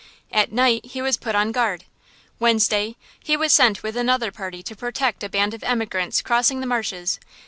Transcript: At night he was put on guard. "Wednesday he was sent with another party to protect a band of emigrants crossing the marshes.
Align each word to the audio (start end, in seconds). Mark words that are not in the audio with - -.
At 0.31 0.51
night 0.51 0.83
he 0.87 0.99
was 0.99 1.15
put 1.15 1.35
on 1.35 1.51
guard. 1.51 1.83
"Wednesday 2.39 2.95
he 3.23 3.37
was 3.37 3.53
sent 3.53 3.83
with 3.83 3.95
another 3.95 4.31
party 4.31 4.63
to 4.63 4.75
protect 4.75 5.23
a 5.23 5.29
band 5.29 5.53
of 5.53 5.63
emigrants 5.63 6.23
crossing 6.23 6.59
the 6.59 6.65
marshes. 6.65 7.19